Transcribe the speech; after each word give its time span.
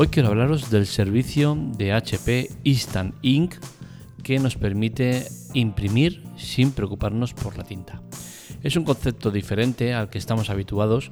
Hoy 0.00 0.06
quiero 0.06 0.28
hablaros 0.28 0.70
del 0.70 0.86
servicio 0.86 1.58
de 1.76 1.92
HP 1.92 2.52
Instant 2.62 3.16
Ink 3.20 3.56
que 4.22 4.38
nos 4.38 4.54
permite 4.54 5.26
imprimir 5.54 6.22
sin 6.36 6.70
preocuparnos 6.70 7.34
por 7.34 7.58
la 7.58 7.64
tinta. 7.64 8.00
Es 8.62 8.76
un 8.76 8.84
concepto 8.84 9.32
diferente 9.32 9.94
al 9.94 10.08
que 10.08 10.18
estamos 10.18 10.50
habituados 10.50 11.10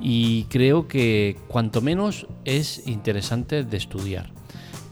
y 0.00 0.46
creo 0.46 0.88
que 0.88 1.36
cuanto 1.46 1.80
menos 1.80 2.26
es 2.44 2.84
interesante 2.88 3.62
de 3.62 3.76
estudiar. 3.76 4.32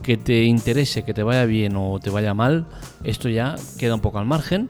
Que 0.03 0.15
te 0.15 0.45
interese, 0.45 1.03
que 1.03 1.13
te 1.13 1.23
vaya 1.23 1.43
bien 1.43 1.75
o 1.75 1.99
te 1.99 2.11
vaya 2.11 2.33
mal, 2.33 2.65
esto 3.03 3.27
ya 3.27 3.57
queda 3.77 3.95
un 3.95 4.01
poco 4.01 4.19
al 4.19 4.25
margen, 4.25 4.69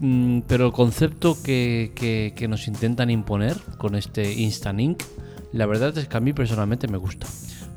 mm, 0.00 0.40
pero 0.48 0.66
el 0.66 0.72
concepto 0.72 1.40
que, 1.44 1.92
que 1.94 2.48
nos 2.48 2.66
intentan 2.66 3.08
imponer 3.08 3.56
con 3.78 3.94
este 3.94 4.32
Instant 4.32 4.80
Ink, 4.80 5.02
la 5.52 5.66
verdad 5.66 5.96
es 5.96 6.08
que 6.08 6.16
a 6.16 6.20
mí 6.20 6.32
personalmente 6.32 6.88
me 6.88 6.98
gusta. 6.98 7.28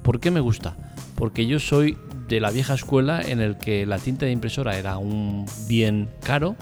¿Por 0.04 0.20
qué 0.20 0.32
me 0.32 0.40
gusta? 0.40 0.76
Porque 1.16 1.48
yo 1.48 1.60
soy 1.60 1.98
de 2.28 2.40
la 2.40 2.52
vieja 2.52 2.74
escuela 2.74 3.22
en 3.22 3.40
el 3.40 3.58
que 3.58 3.86
la 3.86 3.98
tinta 3.98 4.26
de 4.26 4.32
impresora 4.32 4.78
era 4.78 4.98
un 4.98 5.46
bien 5.68 6.10
caro 6.24 6.56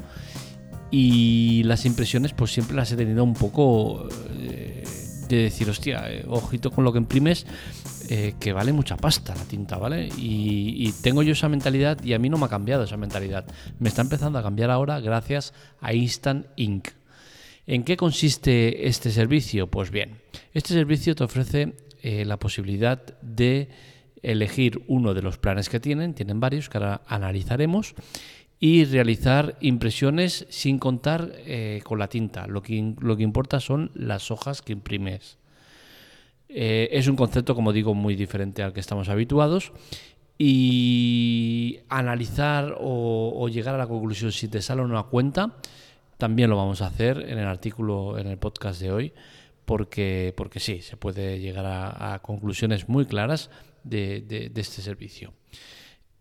y 0.91 1.63
las 1.63 1.85
impresiones 1.85 2.33
pues 2.33 2.51
siempre 2.51 2.75
las 2.75 2.91
he 2.91 2.97
tenido 2.97 3.23
un 3.23 3.33
poco 3.33 4.07
eh, 4.37 4.83
de 5.27 5.37
decir, 5.37 5.69
hostia, 5.69 6.11
eh, 6.11 6.25
ojito 6.27 6.71
con 6.71 6.83
lo 6.83 6.91
que 6.91 6.99
imprimes, 6.99 7.47
eh, 8.09 8.35
que 8.39 8.51
vale 8.51 8.73
mucha 8.73 8.97
pasta 8.97 9.33
la 9.33 9.45
tinta, 9.45 9.77
¿vale? 9.77 10.09
Y, 10.17 10.75
y, 10.85 10.91
tengo 11.01 11.23
yo 11.23 11.31
esa 11.31 11.47
mentalidad 11.47 12.03
y 12.03 12.13
a 12.13 12.19
mí 12.19 12.29
no 12.29 12.37
me 12.37 12.45
ha 12.45 12.49
cambiado 12.49 12.83
esa 12.83 12.97
mentalidad. 12.97 13.45
Me 13.79 13.87
está 13.87 14.01
empezando 14.01 14.37
a 14.37 14.43
cambiar 14.43 14.69
ahora 14.69 14.99
gracias 14.99 15.53
a 15.79 15.93
Instant 15.93 16.47
Ink. 16.57 16.89
¿En 17.65 17.83
qué 17.83 17.95
consiste 17.95 18.87
este 18.87 19.11
servicio? 19.11 19.67
Pues 19.67 19.91
bien, 19.91 20.17
este 20.53 20.73
servicio 20.73 21.15
te 21.15 21.23
ofrece 21.23 21.73
la 22.03 22.37
posibilidad 22.37 22.99
de 23.21 23.69
elegir 24.21 24.83
uno 24.87 25.13
de 25.13 25.21
los 25.21 25.37
planes 25.37 25.69
que 25.69 25.79
tienen, 25.79 26.13
tienen 26.13 26.39
varios 26.39 26.69
que 26.69 26.77
ahora 26.77 27.01
analizaremos, 27.07 27.95
y 28.63 28.85
realizar 28.85 29.57
impresiones 29.59 30.45
sin 30.49 30.77
contar 30.77 31.31
eh, 31.35 31.81
con 31.83 31.97
la 31.97 32.07
tinta. 32.07 32.45
Lo 32.45 32.61
que, 32.61 32.93
lo 32.99 33.17
que 33.17 33.23
importa 33.23 33.59
son 33.59 33.89
las 33.95 34.29
hojas 34.29 34.61
que 34.61 34.73
imprimes. 34.73 35.39
Eh, 36.47 36.89
es 36.91 37.07
un 37.07 37.15
concepto, 37.15 37.55
como 37.55 37.73
digo, 37.73 37.95
muy 37.95 38.15
diferente 38.15 38.61
al 38.61 38.71
que 38.71 38.79
estamos 38.79 39.09
habituados. 39.09 39.71
Y 40.37 41.79
analizar 41.89 42.75
o, 42.79 43.33
o 43.35 43.49
llegar 43.49 43.73
a 43.73 43.79
la 43.79 43.87
conclusión 43.87 44.31
si 44.31 44.47
te 44.47 44.61
sale 44.61 44.83
una 44.83 45.03
cuenta, 45.03 45.57
también 46.17 46.51
lo 46.51 46.57
vamos 46.57 46.83
a 46.83 46.87
hacer 46.87 47.17
en 47.17 47.39
el 47.39 47.47
artículo, 47.47 48.19
en 48.19 48.27
el 48.27 48.37
podcast 48.37 48.79
de 48.79 48.91
hoy, 48.91 49.13
porque, 49.71 50.33
porque 50.35 50.59
sí, 50.59 50.81
se 50.81 50.97
puede 50.97 51.39
llegar 51.39 51.65
a, 51.65 52.19
conclusiones 52.21 52.89
muy 52.89 53.05
claras 53.05 53.49
de, 53.85 54.51
este 54.53 54.81
servicio. 54.81 55.31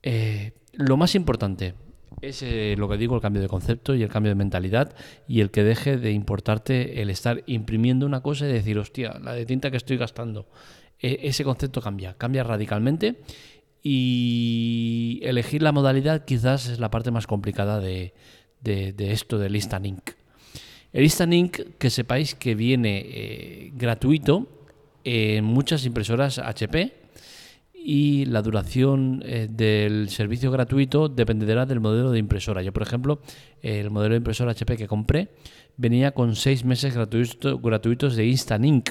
Eh, 0.04 0.52
lo 0.74 0.96
más 0.96 1.16
importante 1.16 1.74
es 2.20 2.44
eh, 2.44 2.76
lo 2.78 2.88
que 2.88 2.96
digo, 2.96 3.16
el 3.16 3.20
cambio 3.20 3.42
de 3.42 3.48
concepto 3.48 3.96
y 3.96 4.04
el 4.04 4.08
cambio 4.08 4.30
de 4.30 4.36
mentalidad 4.36 4.94
y 5.26 5.40
el 5.40 5.50
que 5.50 5.64
deje 5.64 5.96
de 5.96 6.12
importarte 6.12 7.02
el 7.02 7.10
estar 7.10 7.42
imprimiendo 7.46 8.06
una 8.06 8.20
cosa 8.20 8.46
y 8.46 8.52
decir, 8.52 8.78
hostia, 8.78 9.18
la 9.20 9.32
de 9.32 9.44
tinta 9.46 9.72
que 9.72 9.78
estoy 9.78 9.96
gastando. 9.96 10.46
E, 11.00 11.18
ese 11.24 11.42
concepto 11.42 11.80
cambia, 11.80 12.14
cambia 12.14 12.44
radicalmente 12.44 13.16
y 13.82 15.18
elegir 15.24 15.60
la 15.60 15.72
modalidad 15.72 16.24
quizás 16.24 16.68
es 16.68 16.78
la 16.78 16.92
parte 16.92 17.10
más 17.10 17.26
complicada 17.26 17.80
de, 17.80 18.14
esto 18.62 19.40
del 19.40 19.56
Instant. 19.56 20.19
El 20.92 21.04
Instant 21.04 21.32
Ink, 21.32 21.60
que 21.78 21.90
sepáis 21.90 22.34
que 22.34 22.54
viene 22.54 23.04
eh, 23.06 23.72
gratuito 23.74 24.48
en 25.04 25.44
muchas 25.44 25.84
impresoras 25.86 26.38
HP, 26.38 27.00
y 27.82 28.26
la 28.26 28.42
duración 28.42 29.22
eh, 29.24 29.48
del 29.50 30.10
servicio 30.10 30.50
gratuito 30.50 31.08
dependerá 31.08 31.64
del 31.64 31.80
modelo 31.80 32.10
de 32.10 32.18
impresora. 32.18 32.62
Yo, 32.62 32.72
por 32.72 32.82
ejemplo, 32.82 33.20
el 33.62 33.90
modelo 33.90 34.12
de 34.12 34.18
impresora 34.18 34.52
HP 34.52 34.76
que 34.76 34.86
compré 34.86 35.30
venía 35.76 36.12
con 36.12 36.36
seis 36.36 36.64
meses 36.64 36.94
gratuitos 36.94 38.16
de 38.16 38.26
Instant 38.26 38.64
Ink, 38.64 38.90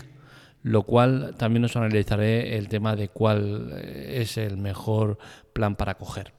lo 0.64 0.84
cual 0.84 1.36
también 1.38 1.66
os 1.66 1.76
analizaré 1.76 2.58
el 2.58 2.68
tema 2.68 2.96
de 2.96 3.10
cuál 3.10 3.74
eh, 3.74 4.22
es 4.22 4.38
el 4.38 4.58
mejor 4.58 5.20
plan 5.54 5.76
para 5.76 5.96
coger. 5.96 6.34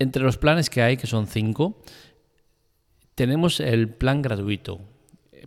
Entre 0.00 0.24
los 0.24 0.38
planes 0.38 0.70
que 0.70 0.82
hay, 0.82 0.96
que 0.96 1.06
son 1.06 1.28
cinco, 1.28 1.80
tenemos 3.14 3.60
el 3.60 3.88
plan 3.88 4.22
gratuito, 4.22 4.80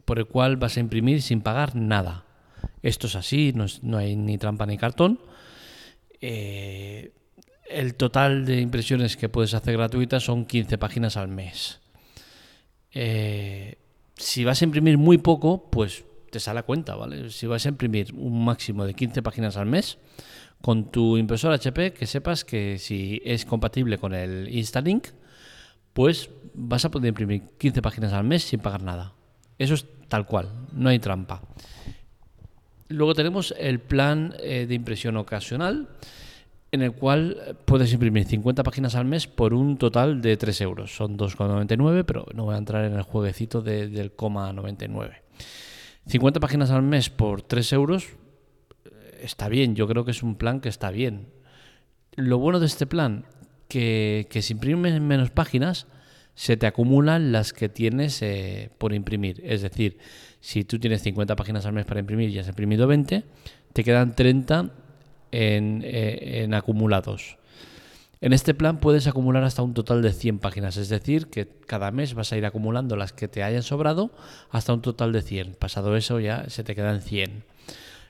por 0.06 0.20
el 0.20 0.26
cual 0.26 0.58
vas 0.58 0.78
a 0.78 0.80
imprimir 0.80 1.22
sin 1.22 1.42
pagar 1.42 1.76
nada. 1.76 2.26
Esto 2.82 3.08
es 3.08 3.16
así, 3.16 3.54
no, 3.54 3.98
hay 3.98 4.16
ni 4.16 4.38
trampa 4.38 4.66
ni 4.66 4.78
cartón. 4.78 5.20
Eh, 6.22 7.12
el 7.70 7.96
total 7.96 8.46
de 8.46 8.62
impresiones 8.62 9.18
que 9.18 9.30
puedes 9.30 9.54
hacer 9.54 9.76
gratuitas 9.76 10.24
son 10.24 10.46
15 10.46 10.78
páginas 10.78 11.18
al 11.18 11.28
mes. 11.28 11.82
Eh, 12.94 13.76
si 14.16 14.44
vas 14.44 14.62
a 14.62 14.66
imprimir 14.66 14.98
muy 14.98 15.18
poco, 15.18 15.70
pues 15.70 16.06
te 16.32 16.40
sale 16.40 16.60
a 16.60 16.64
cuenta, 16.64 16.96
¿vale? 16.96 17.30
Si 17.30 17.46
vas 17.46 17.66
a 17.66 17.70
imprimir 17.70 18.14
un 18.16 18.46
máximo 18.46 18.86
de 18.86 18.94
15 18.94 19.22
páginas 19.22 19.58
al 19.58 19.66
mes, 19.66 19.98
con 20.62 20.92
tu 20.92 21.18
impresora 21.18 21.56
HP, 21.56 21.94
que 21.94 22.08
sepas 22.08 22.44
que 22.44 22.80
si 22.80 23.22
es 23.26 23.46
compatible 23.46 23.98
con 23.98 24.14
el 24.14 24.50
Instalink, 24.50 25.08
pues 25.98 26.30
vas 26.54 26.86
a 26.86 26.92
poder 26.92 27.10
imprimir 27.10 27.42
15 27.58 27.82
páginas 27.82 28.14
al 28.14 28.24
mes 28.24 28.44
sin 28.44 28.60
pagar 28.60 28.84
nada. 28.84 29.16
Eso 29.58 29.74
es 29.74 29.88
tal 30.08 30.28
cual, 30.28 30.48
no 30.72 30.90
hay 30.90 31.00
trampa. 31.00 31.42
Luego 32.88 33.16
tenemos 33.16 33.56
el 33.58 33.80
plan 33.80 34.36
eh, 34.40 34.68
de 34.68 34.76
impresión 34.76 35.18
ocasional, 35.18 35.90
en 36.72 36.84
el 36.84 36.92
cual 36.92 37.58
puedes 37.66 37.92
imprimir 37.94 38.26
50 38.26 38.62
páginas 38.62 38.94
al 38.94 39.06
mes 39.06 39.26
por 39.26 39.56
un 39.56 39.80
total 39.80 40.22
de 40.22 40.38
3 40.38 40.62
euros. 40.62 40.96
Son 40.96 41.18
2,99, 41.18 42.04
pero 42.06 42.28
no 42.36 42.44
voy 42.44 42.54
a 42.54 42.60
entrar 42.60 42.86
en 42.86 42.94
el 42.94 43.02
jueguecito 43.02 43.64
del 43.64 44.12
coma 44.12 44.54
99. 44.54 45.24
50 46.06 46.40
páginas 46.40 46.70
al 46.70 46.84
mes 46.84 47.10
por 47.10 47.42
3 47.42 47.74
euros 47.74 48.06
eh, 48.86 49.22
está 49.24 49.50
bien, 49.50 49.76
yo 49.76 49.88
creo 49.88 50.06
que 50.06 50.12
es 50.12 50.22
un 50.22 50.36
plan 50.36 50.62
que 50.62 50.70
está 50.70 50.92
bien. 50.92 51.30
Lo 52.16 52.38
bueno 52.38 52.60
de 52.60 52.68
este 52.68 52.86
plan, 52.86 53.26
que, 53.68 54.28
que 54.30 54.42
si 54.42 54.54
imprimes 54.54 55.00
menos 55.02 55.30
páginas, 55.32 55.88
se 56.38 56.56
te 56.56 56.68
acumulan 56.68 57.32
las 57.32 57.52
que 57.52 57.68
tienes 57.68 58.22
eh, 58.22 58.70
por 58.78 58.94
imprimir. 58.94 59.42
Es 59.44 59.64
decir, 59.64 59.98
si 60.40 60.64
tú 60.64 60.78
tienes 60.78 61.02
50 61.02 61.36
páginas 61.36 61.66
al 61.66 61.74
mes 61.74 61.86
para 61.86 62.00
imprimir 62.00 62.30
y 62.30 62.38
has 62.38 62.48
imprimido 62.48 62.86
20, 62.86 63.24
te 63.74 63.84
quedan 63.84 64.16
30 64.16 64.70
eh, 65.32 66.44
en, 66.44 66.54
acumulados. 66.54 67.38
En 68.22 68.34
este 68.34 68.54
plan 68.54 68.80
puedes 68.80 69.08
acumular 69.08 69.44
hasta 69.44 69.64
un 69.64 69.74
total 69.74 70.04
de 70.04 70.14
100 70.14 70.38
páginas, 70.38 70.78
es 70.78 70.90
decir, 70.90 71.28
que 71.28 71.48
cada 71.66 71.90
mes 71.90 72.14
vas 72.14 72.32
a 72.32 72.38
ir 72.38 72.46
acumulando 72.46 72.96
las 72.96 73.14
que 73.14 73.28
te 73.28 73.42
hayan 73.42 73.64
sobrado 73.64 74.12
hasta 74.52 74.74
un 74.74 74.84
total 74.84 75.14
de 75.14 75.24
100. 75.24 75.56
Pasado 75.56 75.98
eso 75.98 76.20
ya 76.20 76.48
se 76.50 76.64
te 76.64 76.76
quedan 76.76 77.02
100. 77.02 77.44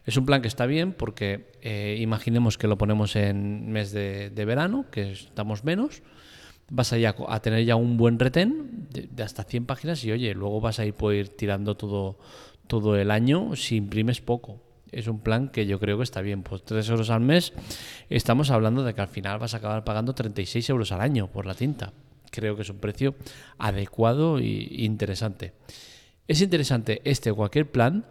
Es 0.07 0.15
un 0.15 0.25
plan 0.25 0.41
que 0.41 0.47
está 0.47 0.65
bien 0.65 0.93
porque 0.93 1.51
eh, 1.61 1.97
imaginemos 1.99 2.57
que 2.57 2.67
lo 2.67 2.77
ponemos 2.77 3.17
en 3.17 3.69
mes 3.69 3.91
de, 3.91 4.31
verano, 4.33 4.85
que 4.89 5.11
estamos 5.11 5.65
menos, 5.65 6.01
vas 6.69 6.93
a, 6.93 6.95
a 7.27 7.41
tener 7.41 7.65
ya 7.65 7.75
un 7.75 7.97
buen 7.97 8.17
retén 8.17 8.87
de, 8.89 9.21
hasta 9.21 9.43
100 9.43 9.65
páginas 9.65 10.05
y 10.05 10.13
oye, 10.13 10.33
luego 10.33 10.61
vas 10.61 10.79
a 10.79 10.85
ir, 10.85 10.93
poder 10.93 11.19
ir 11.19 11.27
tirando 11.35 11.75
todo, 11.75 12.17
todo 12.67 12.95
el 12.95 13.11
año 13.11 13.57
si 13.57 13.75
imprimes 13.75 14.21
poco. 14.21 14.61
Es 14.93 15.07
un 15.07 15.19
plan 15.19 15.49
que 15.49 15.65
yo 15.65 15.77
creo 15.77 15.97
que 15.97 16.03
está 16.03 16.21
bien. 16.21 16.41
Pues 16.41 16.63
3 16.63 16.87
euros 16.87 17.09
al 17.09 17.19
mes, 17.19 17.51
estamos 18.09 18.49
hablando 18.49 18.85
de 18.85 18.93
que 18.93 19.01
al 19.01 19.09
final 19.09 19.39
vas 19.39 19.55
a 19.55 19.57
acabar 19.57 19.83
pagando 19.83 20.15
36 20.15 20.69
euros 20.69 20.93
al 20.93 21.01
año 21.01 21.27
por 21.27 21.45
la 21.45 21.53
tinta. 21.53 21.91
Creo 22.31 22.55
que 22.55 22.61
es 22.61 22.69
un 22.69 22.77
precio 22.77 23.15
adecuado 23.57 24.39
e 24.39 24.69
interesante. 24.77 25.51
Es 26.29 26.39
interesante 26.39 27.01
este 27.03 27.33
cualquier 27.33 27.69
plan 27.69 28.05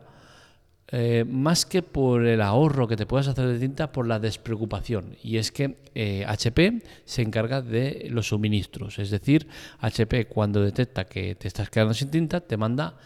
eh, 0.88 1.24
más 1.28 1.66
que 1.66 1.82
por 1.82 2.24
el 2.26 2.40
ahorro 2.40 2.86
que 2.86 2.96
te 2.96 3.06
puedas 3.06 3.26
hacer 3.26 3.48
de 3.48 3.58
tinta, 3.58 3.90
por 3.90 4.06
la 4.06 4.20
despreocupación. 4.20 5.16
Y 5.22 5.38
es 5.38 5.50
que 5.50 6.24
HP 6.26 6.66
eh, 6.66 6.82
se 7.04 7.22
encarga 7.22 7.60
de 7.60 8.06
los 8.10 8.28
suministros. 8.28 8.98
Es 9.00 9.10
decir, 9.10 9.48
HP 9.80 10.26
cuando 10.26 10.62
detecta 10.62 11.04
que 11.04 11.34
te 11.34 11.48
estás 11.48 11.70
quedando 11.70 11.92
sin 11.92 12.10
tinta, 12.10 12.40
te 12.40 12.56
manda 12.56 12.96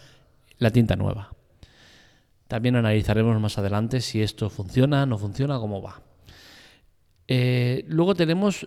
la 0.58 0.70
tinta 0.70 0.94
nueva. 0.96 1.34
También 2.48 2.76
analizaremos 2.76 3.40
más 3.40 3.56
adelante 3.56 4.00
si 4.00 4.20
esto 4.20 4.50
funciona, 4.50 5.06
no 5.06 5.16
funciona, 5.16 5.58
cómo 5.58 5.80
va. 5.80 6.02
Eh, 7.28 7.84
luego 7.86 8.16
tenemos 8.16 8.66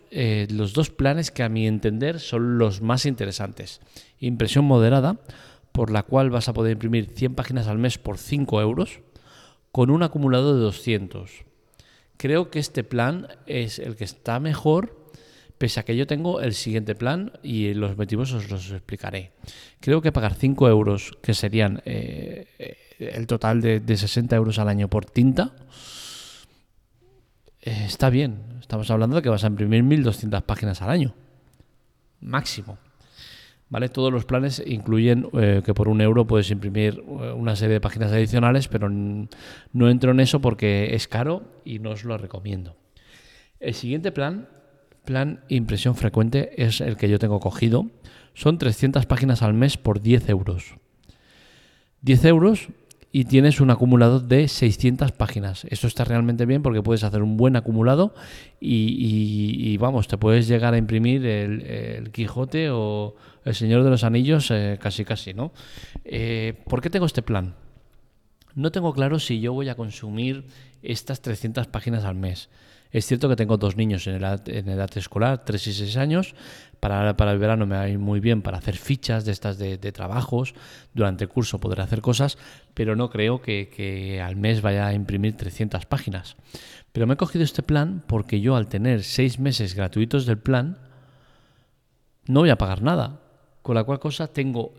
los 0.49 0.73
dos 0.73 0.89
planes 0.89 1.31
que 1.31 1.43
a 1.43 1.49
mi 1.49 1.67
entender 1.67 2.19
son 2.19 2.57
los 2.57 2.81
más 2.81 3.05
interesantes. 3.05 3.81
Impresión 4.19 4.63
moderada, 4.63 5.19
por 5.73 5.91
la 5.91 6.03
cual 6.03 6.29
vas 6.29 6.47
a 6.47 6.53
poder 6.53 6.73
imprimir 6.73 7.11
100 7.13 7.35
páginas 7.35 7.67
al 7.67 7.79
mes 7.79 7.97
por 7.97 8.17
5 8.17 8.61
euros, 8.61 9.01
con 9.73 9.89
un 9.89 10.03
acumulado 10.03 10.55
de 10.55 10.61
200. 10.61 11.43
Creo 12.15 12.49
que 12.49 12.59
este 12.59 12.85
plan 12.85 13.27
es 13.47 13.79
el 13.79 13.97
que 13.97 14.05
está 14.05 14.39
mejor, 14.39 15.09
pese 15.57 15.79
a 15.79 15.83
que 15.83 15.97
yo 15.97 16.07
tengo 16.07 16.39
el 16.39 16.53
siguiente 16.53 16.95
plan 16.95 17.33
y 17.43 17.73
los 17.73 17.97
motivos 17.97 18.31
os 18.31 18.49
los 18.49 18.71
explicaré. 18.71 19.33
Creo 19.81 20.01
que 20.01 20.11
pagar 20.11 20.35
5 20.35 20.69
euros, 20.69 21.11
que 21.21 21.33
serían 21.33 21.81
eh, 21.85 22.77
el 22.99 23.27
total 23.27 23.59
de, 23.59 23.79
de 23.79 23.97
60 23.97 24.35
euros 24.35 24.59
al 24.59 24.69
año 24.69 24.87
por 24.87 25.05
tinta, 25.05 25.55
eh, 27.65 27.85
está 27.85 28.09
bien. 28.09 28.43
Estamos 28.59 28.91
hablando 28.91 29.15
de 29.15 29.21
que 29.21 29.29
vas 29.29 29.43
a 29.43 29.47
imprimir 29.47 29.83
1200 29.83 30.43
páginas 30.43 30.81
al 30.81 30.89
año. 30.89 31.15
Máximo. 32.19 32.77
Todos 33.91 34.13
los 34.13 34.25
planes 34.25 34.61
incluyen 34.65 35.29
eh, 35.33 35.61
que 35.65 35.73
por 35.73 35.87
un 35.87 35.99
euro 36.01 36.27
puedes 36.27 36.51
imprimir 36.51 37.03
eh, 37.05 37.31
una 37.31 37.55
serie 37.55 37.73
de 37.73 37.81
páginas 37.81 38.11
adicionales, 38.11 38.67
pero 38.67 38.87
no 38.89 39.89
entro 39.89 40.11
en 40.11 40.19
eso 40.19 40.39
porque 40.41 40.93
es 40.93 41.07
caro 41.07 41.43
y 41.65 41.79
no 41.79 41.91
os 41.91 42.03
lo 42.03 42.17
recomiendo. 42.17 42.75
El 43.59 43.73
siguiente 43.73 44.11
plan, 44.11 44.47
plan 45.05 45.43
impresión 45.49 45.95
frecuente, 45.95 46.51
es 46.63 46.81
el 46.81 46.97
que 46.97 47.09
yo 47.09 47.17
tengo 47.17 47.39
cogido. 47.39 47.87
Son 48.35 48.57
300 48.57 49.05
páginas 49.05 49.41
al 49.41 49.53
mes 49.53 49.77
por 49.77 50.01
10 50.01 50.29
euros. 50.29 50.75
10 52.01 52.25
euros 52.25 52.67
y 53.15 53.25
tienes 53.25 53.61
un 53.61 53.69
acumulado 53.69 54.19
de 54.19 54.47
600 54.47 55.11
páginas. 55.11 55.65
Esto 55.69 55.85
está 55.85 56.03
realmente 56.03 56.47
bien 56.47 56.63
porque 56.63 56.81
puedes 56.81 57.03
hacer 57.03 57.21
un 57.21 57.37
buen 57.37 57.55
acumulado 57.55 58.15
y, 58.59 59.77
vamos, 59.77 60.07
te 60.07 60.17
puedes 60.17 60.47
llegar 60.47 60.73
a 60.73 60.77
imprimir 60.77 61.23
el, 61.23 62.11
Quijote 62.11 62.71
o 62.71 63.15
el 63.45 63.53
Señor 63.53 63.83
de 63.83 63.91
los 63.91 64.03
Anillos 64.03 64.49
eh, 64.49 64.79
casi 64.81 65.05
casi, 65.05 65.35
¿no? 65.35 65.53
Eh, 66.03 66.59
¿Por 66.65 66.81
qué 66.81 66.89
tengo 66.89 67.05
este 67.05 67.21
plan? 67.21 67.53
No 68.55 68.71
tengo 68.71 68.91
claro 68.93 69.19
si 69.19 69.39
yo 69.39 69.53
voy 69.53 69.69
a 69.69 69.75
consumir 69.75 70.45
estas 70.81 71.21
300 71.21 71.67
páginas 71.67 72.05
al 72.05 72.15
mes. 72.15 72.49
Es 72.93 73.07
cierto 73.07 73.27
que 73.27 73.35
tengo 73.35 73.57
dos 73.57 73.75
niños 73.75 74.05
en 74.05 74.15
edad, 74.15 74.47
en 74.47 74.69
edad 74.69 74.89
escolar, 74.95 75.43
3 75.43 75.67
y 75.67 75.73
6 75.73 75.97
años. 75.97 76.35
Para, 76.79 77.17
para, 77.17 77.31
el 77.31 77.39
verano 77.39 77.65
me 77.65 77.75
va 77.75 77.81
a 77.81 77.89
ir 77.89 77.97
muy 77.97 78.19
bien 78.19 78.43
para 78.43 78.59
hacer 78.59 78.77
fichas 78.77 79.25
de 79.25 79.31
estas 79.31 79.57
de, 79.57 79.77
trabajos. 79.91 80.53
Durante 80.93 81.23
el 81.23 81.29
curso 81.29 81.59
podré 81.59 81.81
hacer 81.81 82.01
cosas, 82.01 82.37
pero 82.75 82.95
no 82.95 83.09
creo 83.09 83.41
que, 83.41 84.21
al 84.23 84.35
mes 84.35 84.61
vaya 84.61 84.85
a 84.85 84.93
imprimir 84.93 85.35
300 85.35 85.87
páginas. 85.87 86.37
Pero 86.91 87.07
me 87.07 87.15
he 87.15 87.17
cogido 87.17 87.43
este 87.43 87.63
plan 87.63 88.03
porque 88.05 88.41
yo 88.41 88.55
al 88.55 88.67
tener 88.67 89.01
6 89.01 89.39
meses 89.39 89.73
gratuitos 89.73 90.27
del 90.27 90.37
plan, 90.37 90.77
no 92.27 92.41
voy 92.41 92.51
a 92.51 92.59
pagar 92.59 92.83
nada. 92.83 93.21
Con 93.63 93.73
la 93.73 93.83
cual 93.83 93.99
cosa 93.99 94.27
tengo 94.27 94.71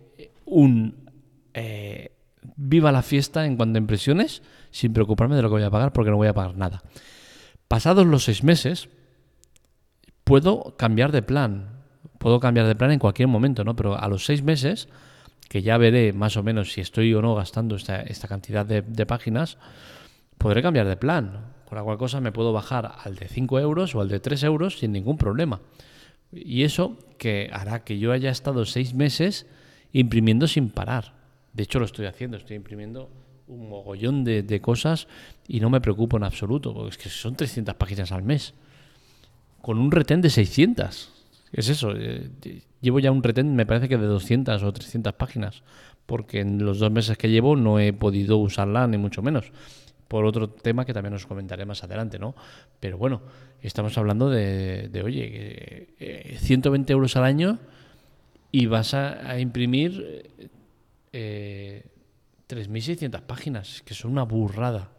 un... 0.45 1.11
Eh, 1.53 2.13
viva 2.57 2.93
la 2.93 3.03
fiesta 3.03 3.45
en 3.45 3.57
cuanto 3.57 3.79
a 3.79 3.81
impresiones 3.81 4.43
sin 4.71 4.93
preocuparme 4.93 5.35
de 5.35 5.43
lo 5.43 5.49
que 5.49 5.55
voy 5.55 5.63
a 5.63 5.71
pagar 5.71 5.93
porque 5.93 6.11
no 6.11 6.17
voy 6.17 6.29
a 6.29 6.35
pagar 6.35 6.57
nada. 6.57 6.83
Pasados 7.75 8.07
los 8.07 8.23
seis 8.23 8.45
meses, 8.45 8.89
puedo 10.23 10.77
cambiar 10.77 11.11
de 11.11 11.23
plan. 11.23 11.83
Puedo 12.21 12.39
cambiar 12.39 12.69
de 12.69 12.77
plan 12.77 12.93
en 12.93 13.01
cualquier 13.01 13.27
momento, 13.27 13.65
¿no? 13.65 13.75
Pero 13.75 13.99
a 14.01 14.07
los 14.07 14.25
seis 14.25 14.45
meses, 14.45 14.89
que 15.49 15.61
ya 15.61 15.77
veré 15.77 16.13
más 16.13 16.37
o 16.37 16.45
menos 16.45 16.73
si 16.73 16.81
estoy 16.81 17.13
o 17.15 17.21
no 17.21 17.35
gastando 17.35 17.75
esta, 17.75 18.29
cantidad 18.29 18.65
de, 18.65 19.07
páginas, 19.07 19.59
podré 20.39 20.63
cambiar 20.63 20.87
de 20.87 20.97
plan. 20.97 21.53
Con 21.69 21.77
la 21.77 21.83
cual 21.83 21.99
cosa 21.99 22.21
me 22.21 22.31
puedo 22.31 22.53
bajar 22.53 22.93
al 23.03 23.17
de 23.17 23.27
5 23.27 23.59
euros 23.59 23.93
o 23.97 24.01
al 24.01 24.09
de 24.09 24.21
3 24.21 24.45
euros 24.45 24.79
sin 24.79 24.93
ningún 24.93 25.19
problema. 25.19 25.61
Y 26.31 26.63
eso 26.63 26.97
que 27.19 27.51
hará 27.53 27.83
que 27.83 27.99
yo 27.99 28.13
haya 28.13 28.31
estado 28.31 28.67
seis 28.67 28.95
meses 28.95 29.49
imprimiendo 29.93 30.47
sin 30.47 30.71
parar. 30.71 31.15
De 31.53 31.65
hecho, 31.65 31.81
lo 31.81 31.87
estoy 31.87 32.07
haciendo, 32.07 32.37
estoy 32.37 32.55
imprimiendo 32.55 33.11
un 33.47 33.69
mogollón 33.69 34.25
de, 34.25 34.61
cosas 34.61 35.07
y 35.47 35.61
no 35.61 35.71
me 35.71 35.81
preocupo 35.81 36.17
en 36.17 36.25
absoluto, 36.25 36.73
porque 36.73 36.91
es 36.91 36.99
que 36.99 37.09
son 37.09 37.37
300 37.37 37.75
páginas 37.75 38.13
al 38.13 38.23
mes, 38.23 38.55
con 39.61 39.79
un 39.79 39.91
retén 39.91 40.21
de 40.21 40.31
600. 40.31 41.13
Es 41.53 41.69
eso, 41.69 41.93
eh, 41.97 42.31
llevo 42.81 42.99
ya 43.01 43.11
un 43.11 43.23
retén, 43.23 43.55
me 43.55 43.67
parece 43.67 43.89
que 43.89 43.97
de 43.97 44.07
200 44.07 44.63
o 44.63 44.73
300 44.73 45.13
páginas, 45.15 45.63
porque 46.07 46.41
en 46.41 46.65
los 46.65 46.79
dos 46.79 46.91
meses 46.91 47.17
que 47.17 47.31
llevo 47.31 47.57
no 47.57 47.79
he 47.79 47.93
podido 47.93 48.39
usarla, 48.39 48.87
ni 48.87 48.99
mucho 48.99 49.23
menos. 49.23 49.53
Por 50.09 50.27
otro 50.27 50.51
tema 50.51 50.85
que 50.85 50.93
también 50.93 51.15
os 51.15 51.27
comentaré 51.27 51.65
más 51.65 51.83
adelante, 51.83 52.19
¿no? 52.19 52.35
Pero 52.79 52.99
bueno, 52.99 53.23
estamos 53.63 53.97
hablando 53.97 54.29
de, 54.29 55.03
oye, 55.03 55.89
120 56.39 56.93
eh, 56.93 56.95
euros 56.95 57.17
al 57.17 57.25
año 57.25 57.59
y 58.53 58.67
vas 58.67 58.95
a, 58.95 59.41
imprimir 59.41 60.31
eh, 61.13 61.85
3.600 62.49 63.23
páginas, 63.23 63.83
que 63.83 63.95
son 63.95 64.13
una 64.13 64.25
burrada. 64.25 64.91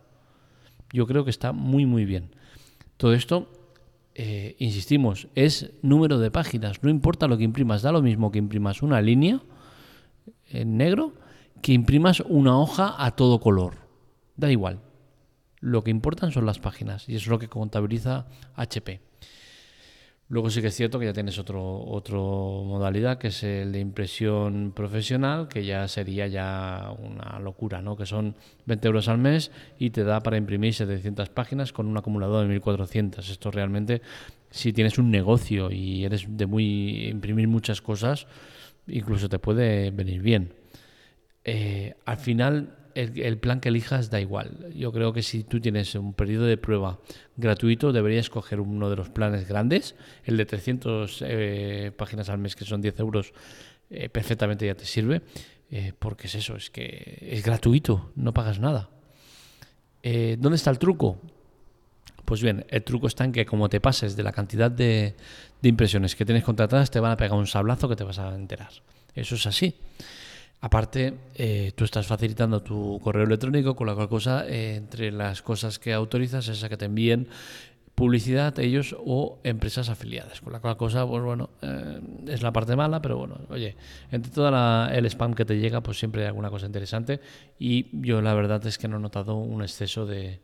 Yo 0.91 1.07
creo 1.07 1.23
que 1.23 1.29
está 1.29 1.51
muy, 1.51 1.85
muy 1.85 2.05
bien. 2.05 2.35
Todo 2.97 3.13
esto, 3.13 3.51
eh, 4.13 4.55
insistimos, 4.59 5.27
es 5.35 5.71
número 5.81 6.19
de 6.19 6.31
páginas. 6.31 6.81
No 6.83 6.89
importa 6.89 7.27
lo 7.27 7.37
que 7.37 7.43
imprimas, 7.43 7.81
da 7.81 7.91
lo 7.91 8.01
mismo 8.01 8.31
que 8.31 8.39
imprimas 8.39 8.81
una 8.81 9.01
línea 9.01 9.41
en 10.49 10.77
negro 10.77 11.13
que 11.61 11.73
imprimas 11.73 12.19
una 12.19 12.59
hoja 12.59 12.93
a 12.97 13.15
todo 13.15 13.39
color. 13.39 13.75
Da 14.35 14.51
igual. 14.51 14.81
Lo 15.59 15.83
que 15.83 15.91
importan 15.91 16.31
son 16.31 16.45
las 16.45 16.59
páginas 16.59 17.09
y 17.09 17.15
es 17.15 17.25
lo 17.27 17.39
que 17.39 17.49
contabiliza 17.49 18.27
HP. 18.55 19.01
Luego 20.27 20.49
sí 20.49 20.59
que 20.61 20.67
es 20.67 20.75
cierto 20.75 20.97
que 20.97 21.05
ya 21.05 21.13
tienes 21.13 21.37
otro, 21.37 21.83
otro 21.85 22.63
modalidad, 22.65 23.19
que 23.19 23.27
es 23.27 23.43
el 23.43 23.71
de 23.71 23.79
impresión 23.79 24.73
profesional, 24.75 25.47
que 25.47 25.63
ya 25.63 25.87
sería 25.87 26.25
ya 26.25 26.91
una 26.97 27.37
locura, 27.39 27.83
¿no? 27.83 27.95
Que 27.95 28.07
son 28.07 28.35
20 28.65 28.87
euros 28.87 29.07
al 29.07 29.19
mes 29.19 29.51
y 29.77 29.91
te 29.91 30.03
da 30.03 30.21
para 30.21 30.37
imprimir 30.37 30.73
700 30.73 31.29
páginas 31.29 31.71
con 31.71 31.85
un 31.85 31.95
acumulador 31.95 32.41
de 32.41 32.49
1400. 32.53 33.29
Esto 33.29 33.51
realmente, 33.51 34.01
si 34.49 34.73
tienes 34.73 34.97
un 34.97 35.11
negocio 35.11 35.69
y 35.69 36.05
eres 36.05 36.25
de 36.27 36.47
muy 36.47 37.07
imprimir 37.07 37.47
muchas 37.47 37.83
cosas, 37.83 38.25
incluso 38.87 39.29
te 39.29 39.37
puede 39.37 39.91
venir 39.91 40.23
bien. 40.23 40.53
Eh, 41.43 41.93
al 42.05 42.17
final 42.17 42.84
el, 42.95 43.37
plan 43.37 43.59
que 43.59 43.69
elijas 43.69 44.09
da 44.09 44.19
igual. 44.19 44.73
Yo 44.73 44.91
creo 44.91 45.13
que 45.13 45.21
si 45.21 45.43
tú 45.43 45.59
tienes 45.59 45.93
un 45.95 46.13
periodo 46.13 46.45
de 46.45 46.57
prueba 46.57 46.99
gratuito, 47.35 47.91
deberías 47.91 48.29
coger 48.29 48.59
uno 48.59 48.89
de 48.89 48.95
los 48.95 49.09
planes 49.09 49.47
grandes, 49.47 49.95
el 50.23 50.37
de 50.37 50.45
300 50.45 51.23
eh, 51.27 51.91
páginas 51.95 52.29
al 52.29 52.37
mes, 52.37 52.55
que 52.55 52.65
son 52.65 52.81
10 52.81 52.99
euros, 52.99 53.33
eh, 53.89 54.09
perfectamente 54.09 54.65
ya 54.65 54.75
te 54.75 54.85
sirve, 54.85 55.21
eh, 55.69 55.93
porque 55.99 56.27
es 56.27 56.35
eso, 56.35 56.55
es 56.55 56.69
que 56.69 57.19
es 57.21 57.43
gratuito, 57.43 58.11
no 58.15 58.33
pagas 58.33 58.59
nada. 58.59 58.89
¿Dónde 60.37 60.55
está 60.55 60.69
el 60.69 60.77
truco? 60.77 61.19
Pues 62.25 62.43
bien, 62.43 62.63
el 62.69 62.83
truco 62.83 63.07
está 63.07 63.25
en 63.25 63.31
que 63.31 63.43
como 63.43 63.69
te 63.69 63.81
pases 63.81 64.15
de 64.15 64.21
la 64.21 64.31
cantidad 64.31 64.69
de 64.69 65.15
impresiones 65.63 66.15
que 66.15 66.25
tienes 66.25 66.43
contratadas, 66.43 66.91
te 66.91 66.99
van 66.99 67.11
a 67.11 67.17
pegar 67.17 67.35
un 67.35 67.47
sablazo 67.47 67.89
que 67.89 67.95
te 67.95 68.03
vas 68.03 68.19
a 68.19 68.35
enterar. 68.35 68.69
Eso 69.15 69.33
es 69.33 69.47
así. 69.47 69.75
Aparte, 70.65 71.13
eh, 71.35 71.73
tú 71.75 71.83
estás 71.83 72.07
facilitando 72.07 72.63
tu 72.63 72.99
correo 72.99 73.23
electrónico, 73.23 73.75
con 73.75 73.85
la 73.85 73.93
cual 73.93 74.09
cosa, 74.09 74.47
eh, 74.47 74.73
entre 74.77 75.11
las 75.11 75.43
cosas 75.43 75.77
que 75.77 75.93
autorizas 75.93 76.47
es 76.47 76.63
a 76.63 76.69
que 76.69 76.75
te 76.75 76.85
envíen 76.85 77.27
publicidad 77.93 78.57
ellos 78.57 78.95
o 79.05 79.37
empresas 79.43 79.89
afiliadas. 79.89 80.41
Con 80.41 80.53
la 80.53 80.61
cual 80.61 80.75
cosa, 80.75 81.05
pues 81.05 81.21
bueno, 81.21 81.51
eh, 81.61 82.01
es 82.29 82.41
la 82.41 82.51
parte 82.51 82.75
mala, 82.75 82.99
pero 82.99 83.15
bueno, 83.15 83.41
oye, 83.49 83.75
entre 84.09 84.31
todo 84.31 84.49
el 84.89 85.05
spam 85.05 85.35
que 85.35 85.45
te 85.45 85.59
llega, 85.59 85.81
pues 85.81 85.99
siempre 85.99 86.23
hay 86.23 86.29
alguna 86.29 86.49
cosa 86.49 86.65
interesante. 86.65 87.21
Y 87.59 88.01
yo 88.01 88.23
la 88.23 88.33
verdad 88.33 88.65
es 88.65 88.79
que 88.79 88.87
no 88.87 88.97
he 88.97 88.99
notado 88.99 89.35
un 89.35 89.61
exceso 89.61 90.07
de, 90.07 90.41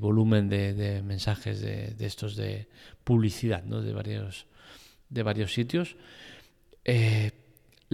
volumen 0.00 0.48
de, 0.48 1.02
mensajes 1.04 1.60
de, 1.60 1.94
estos 1.98 2.36
de 2.36 2.68
publicidad, 3.04 3.64
¿no? 3.64 3.82
De 3.82 3.92
varios, 3.92 4.46
de 5.10 5.22
varios 5.22 5.52
sitios. 5.52 5.94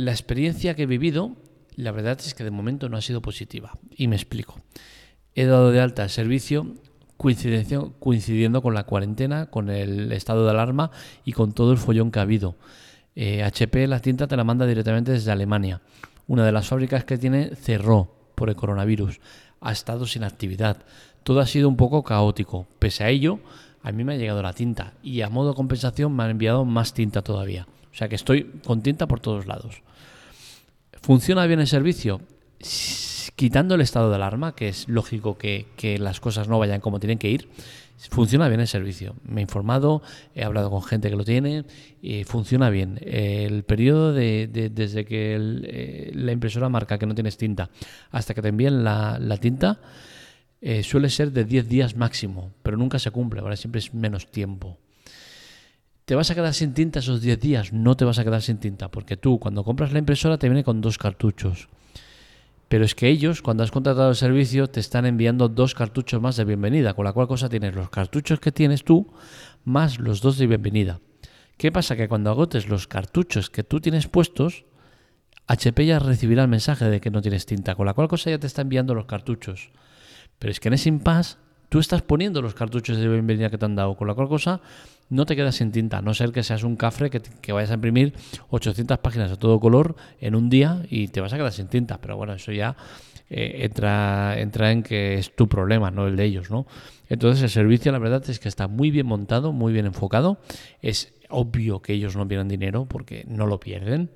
La 0.00 0.12
experiencia 0.12 0.74
que 0.74 0.84
he 0.84 0.86
vivido, 0.86 1.36
la 1.76 1.92
verdad 1.92 2.18
es 2.20 2.32
que 2.32 2.42
de 2.42 2.50
momento 2.50 2.88
no 2.88 2.96
ha 2.96 3.02
sido 3.02 3.20
positiva. 3.20 3.72
Y 3.94 4.08
me 4.08 4.16
explico. 4.16 4.58
He 5.34 5.44
dado 5.44 5.72
de 5.72 5.80
alta 5.82 6.04
el 6.04 6.08
servicio 6.08 6.76
coincidiendo 7.18 8.62
con 8.62 8.72
la 8.72 8.84
cuarentena, 8.84 9.50
con 9.50 9.68
el 9.68 10.10
estado 10.12 10.46
de 10.46 10.52
alarma 10.52 10.90
y 11.22 11.32
con 11.32 11.52
todo 11.52 11.72
el 11.72 11.76
follón 11.76 12.10
que 12.10 12.18
ha 12.18 12.22
habido. 12.22 12.56
HP 13.14 13.84
eh, 13.84 13.86
la 13.86 14.00
tinta 14.00 14.26
te 14.26 14.38
la 14.38 14.44
manda 14.44 14.64
directamente 14.64 15.12
desde 15.12 15.32
Alemania. 15.32 15.82
Una 16.26 16.46
de 16.46 16.52
las 16.52 16.66
fábricas 16.66 17.04
que 17.04 17.18
tiene 17.18 17.54
cerró 17.54 18.14
por 18.36 18.48
el 18.48 18.56
coronavirus. 18.56 19.20
Ha 19.60 19.70
estado 19.70 20.06
sin 20.06 20.24
actividad. 20.24 20.78
Todo 21.24 21.40
ha 21.40 21.46
sido 21.46 21.68
un 21.68 21.76
poco 21.76 22.04
caótico. 22.04 22.66
Pese 22.78 23.04
a 23.04 23.10
ello, 23.10 23.40
a 23.82 23.92
mí 23.92 24.02
me 24.02 24.14
ha 24.14 24.16
llegado 24.16 24.40
la 24.40 24.54
tinta 24.54 24.94
y 25.02 25.20
a 25.20 25.28
modo 25.28 25.50
de 25.50 25.56
compensación 25.56 26.16
me 26.16 26.24
han 26.24 26.30
enviado 26.30 26.64
más 26.64 26.94
tinta 26.94 27.20
todavía. 27.20 27.66
O 27.92 27.94
sea 27.94 28.08
que 28.08 28.14
estoy 28.14 28.44
contenta 28.64 29.06
por 29.06 29.20
todos 29.20 29.44
lados. 29.44 29.82
¿Funciona 31.10 31.44
bien 31.46 31.58
el 31.58 31.66
servicio? 31.66 32.20
Quitando 33.34 33.74
el 33.74 33.80
estado 33.80 34.10
de 34.10 34.14
alarma, 34.14 34.54
que 34.54 34.68
es 34.68 34.88
lógico 34.88 35.36
que, 35.36 35.66
las 35.98 36.20
cosas 36.20 36.46
no 36.46 36.60
vayan 36.60 36.80
como 36.80 37.00
tienen 37.00 37.18
que 37.18 37.28
ir, 37.28 37.48
funciona 38.10 38.46
bien 38.46 38.60
el 38.60 38.68
servicio. 38.68 39.16
Me 39.24 39.40
he 39.40 39.42
informado, 39.42 40.02
he 40.36 40.44
hablado 40.44 40.70
con 40.70 40.84
gente 40.84 41.10
que 41.10 41.16
lo 41.16 41.24
tiene 41.24 41.64
y 42.00 42.22
funciona 42.22 42.70
bien. 42.70 43.00
El 43.02 43.64
periodo 43.64 44.12
de, 44.12 44.70
desde 44.72 45.04
que 45.04 45.36
eh, 45.64 46.12
la 46.14 46.30
impresora 46.30 46.68
marca 46.68 46.96
que 46.96 47.06
no 47.06 47.16
tienes 47.16 47.36
tinta 47.36 47.70
hasta 48.12 48.32
que 48.32 48.40
te 48.40 48.46
envíen 48.50 48.84
la, 48.84 49.36
tinta 49.40 49.80
eh, 50.60 50.84
suele 50.84 51.10
ser 51.10 51.32
de 51.32 51.44
10 51.44 51.68
días 51.68 51.96
máximo, 51.96 52.52
pero 52.62 52.76
nunca 52.76 53.00
se 53.00 53.10
cumple, 53.10 53.40
ahora 53.40 53.56
siempre 53.56 53.80
es 53.80 53.92
menos 53.92 54.30
tiempo. 54.30 54.78
¿Te 56.04 56.14
vas 56.14 56.30
a 56.30 56.34
quedar 56.34 56.54
sin 56.54 56.74
tinta 56.74 56.98
esos 56.98 57.20
10 57.20 57.40
días? 57.40 57.72
No 57.72 57.96
te 57.96 58.04
vas 58.04 58.18
a 58.18 58.24
quedar 58.24 58.42
sin 58.42 58.58
tinta, 58.58 58.90
porque 58.90 59.16
tú 59.16 59.38
cuando 59.38 59.64
compras 59.64 59.92
la 59.92 59.98
impresora 59.98 60.38
te 60.38 60.48
viene 60.48 60.64
con 60.64 60.80
dos 60.80 60.98
cartuchos. 60.98 61.68
Pero 62.68 62.84
es 62.84 62.94
que 62.94 63.08
ellos, 63.08 63.42
cuando 63.42 63.64
has 63.64 63.72
contratado 63.72 64.10
el 64.10 64.16
servicio, 64.16 64.68
te 64.68 64.78
están 64.78 65.04
enviando 65.04 65.48
dos 65.48 65.74
cartuchos 65.74 66.20
más 66.20 66.36
de 66.36 66.44
bienvenida, 66.44 66.94
con 66.94 67.04
la 67.04 67.12
cual 67.12 67.26
cosa 67.26 67.48
tienes 67.48 67.74
los 67.74 67.90
cartuchos 67.90 68.38
que 68.38 68.52
tienes 68.52 68.84
tú 68.84 69.12
más 69.64 69.98
los 69.98 70.20
dos 70.20 70.38
de 70.38 70.46
bienvenida. 70.46 71.00
¿Qué 71.56 71.72
pasa? 71.72 71.96
Que 71.96 72.08
cuando 72.08 72.30
agotes 72.30 72.68
los 72.68 72.86
cartuchos 72.86 73.50
que 73.50 73.64
tú 73.64 73.80
tienes 73.80 74.06
puestos, 74.06 74.64
HP 75.48 75.84
ya 75.84 75.98
recibirá 75.98 76.42
el 76.42 76.48
mensaje 76.48 76.84
de 76.84 77.00
que 77.00 77.10
no 77.10 77.22
tienes 77.22 77.44
tinta, 77.44 77.74
con 77.74 77.86
la 77.86 77.94
cual 77.94 78.06
cosa 78.06 78.30
ya 78.30 78.38
te 78.38 78.46
está 78.46 78.62
enviando 78.62 78.94
los 78.94 79.06
cartuchos. 79.06 79.72
Pero 80.38 80.52
es 80.52 80.60
que 80.60 80.68
en 80.68 80.74
ese 80.74 80.88
impasse 80.88 81.38
tú 81.70 81.78
estás 81.78 82.02
poniendo 82.02 82.42
los 82.42 82.52
cartuchos 82.52 82.98
de 82.98 83.08
bienvenida 83.08 83.48
que 83.48 83.56
te 83.56 83.64
han 83.64 83.76
dado, 83.76 83.96
con 83.96 84.06
la 84.06 84.14
cual 84.14 84.28
cosa 84.28 84.60
no 85.08 85.24
te 85.24 85.34
quedas 85.34 85.54
sin 85.56 85.72
tinta, 85.72 85.98
a 85.98 86.02
no 86.02 86.12
ser 86.14 86.32
que 86.32 86.42
seas 86.42 86.62
un 86.62 86.76
cafre 86.76 87.10
que, 87.10 87.52
vayas 87.52 87.70
a 87.70 87.74
imprimir 87.74 88.12
800 88.50 88.98
páginas 88.98 89.32
a 89.32 89.36
todo 89.36 89.58
color 89.58 89.96
en 90.20 90.34
un 90.34 90.50
día 90.50 90.82
y 90.90 91.08
te 91.08 91.20
vas 91.20 91.32
a 91.32 91.36
quedar 91.36 91.52
sin 91.52 91.68
tinta. 91.68 92.00
Pero 92.00 92.16
bueno, 92.16 92.34
eso 92.34 92.52
ya 92.52 92.76
eh, 93.28 93.60
entra, 93.62 94.38
entra 94.38 94.70
en 94.70 94.82
que 94.82 95.14
es 95.14 95.34
tu 95.34 95.48
problema, 95.48 95.90
no 95.90 96.06
el 96.06 96.16
de 96.16 96.24
ellos, 96.24 96.50
¿no? 96.50 96.66
Entonces 97.08 97.42
el 97.42 97.50
servicio 97.50 97.90
la 97.90 97.98
verdad 97.98 98.22
es 98.28 98.38
que 98.38 98.48
está 98.48 98.68
muy 98.68 98.90
bien 98.90 99.06
montado, 99.06 99.52
muy 99.52 99.72
bien 99.72 99.86
enfocado. 99.86 100.38
Es 100.82 101.12
obvio 101.28 101.80
que 101.82 101.92
ellos 101.92 102.16
no 102.16 102.26
pierden 102.26 102.48
dinero 102.48 102.86
porque 102.86 103.24
no 103.28 103.46
lo 103.46 103.58
pierden. 103.58 104.10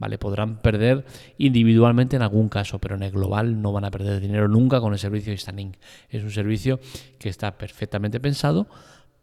¿Vale? 0.00 0.18
Podrán 0.18 0.56
perder 0.56 1.04
individualmente 1.38 2.16
en 2.16 2.22
algún 2.22 2.48
caso, 2.48 2.80
pero 2.80 2.96
en 2.96 3.02
el 3.04 3.12
global 3.12 3.62
no 3.62 3.70
van 3.70 3.84
a 3.84 3.90
perder 3.90 4.18
dinero 4.20 4.48
nunca 4.48 4.80
con 4.80 4.94
el 4.94 4.98
servicio 4.98 5.30
Instaning. 5.30 5.76
Es 6.08 6.24
un 6.24 6.30
servicio 6.30 6.80
que 7.18 7.28
está 7.28 7.56
perfectamente 7.56 8.18
pensado 8.18 8.66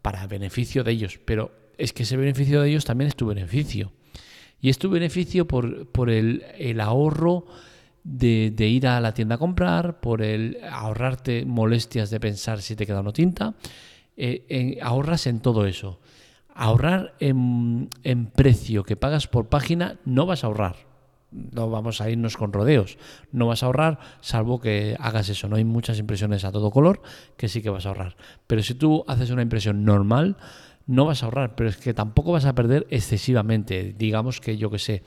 para 0.00 0.26
beneficio 0.28 0.84
de 0.84 0.92
ellos, 0.92 1.18
pero 1.22 1.50
es 1.76 1.92
que 1.92 2.04
ese 2.04 2.16
beneficio 2.16 2.62
de 2.62 2.70
ellos 2.70 2.84
también 2.84 3.08
es 3.08 3.16
tu 3.16 3.26
beneficio. 3.26 3.92
Y 4.60 4.70
es 4.70 4.78
tu 4.78 4.88
beneficio 4.88 5.46
por, 5.46 5.88
por 5.88 6.10
el, 6.10 6.44
ahorro 6.80 7.46
de, 8.04 8.54
ir 8.58 8.86
a 8.86 9.00
la 9.00 9.14
tienda 9.14 9.34
a 9.34 9.38
comprar, 9.38 10.00
por 10.00 10.22
el 10.22 10.58
ahorrarte 10.70 11.44
molestias 11.44 12.10
de 12.10 12.20
pensar 12.20 12.62
si 12.62 12.76
te 12.76 12.86
queda 12.86 13.00
una 13.00 13.12
tinta. 13.12 13.54
Eh, 14.16 14.78
ahorras 14.80 15.26
en 15.26 15.40
todo 15.40 15.66
eso. 15.66 16.00
Ahorrar 16.60 17.14
en, 17.20 17.88
en 18.02 18.26
precio 18.26 18.82
que 18.82 18.96
pagas 18.96 19.28
por 19.28 19.48
página 19.48 19.98
no 20.04 20.26
vas 20.26 20.42
a 20.42 20.48
ahorrar 20.48 20.88
no 21.30 21.68
vamos 21.68 22.00
a 22.00 22.10
irnos 22.10 22.36
con 22.36 22.52
rodeos. 22.52 22.96
No 23.32 23.48
vas 23.48 23.62
a 23.62 23.66
ahorrar, 23.66 23.98
salvo 24.20 24.60
que 24.60 24.96
hagas 24.98 25.28
eso. 25.28 25.48
No 25.48 25.56
hay 25.56 25.64
muchas 25.64 25.98
impresiones 25.98 26.44
a 26.44 26.52
todo 26.52 26.70
color 26.70 27.02
que 27.36 27.48
sí 27.48 27.62
que 27.62 27.70
vas 27.70 27.86
a 27.86 27.90
ahorrar. 27.90 28.16
Pero 28.46 28.62
si 28.62 28.74
tú 28.74 29.04
haces 29.06 29.30
una 29.30 29.42
impresión 29.42 29.84
normal, 29.84 30.36
no 30.86 31.04
vas 31.04 31.22
a 31.22 31.26
ahorrar, 31.26 31.54
pero 31.54 31.68
es 31.68 31.76
que 31.76 31.92
tampoco 31.92 32.32
vas 32.32 32.46
a 32.46 32.54
perder 32.54 32.86
excesivamente. 32.90 33.94
Digamos 33.96 34.40
que 34.40 34.56
yo 34.56 34.70
que 34.70 34.78
sé, 34.78 35.02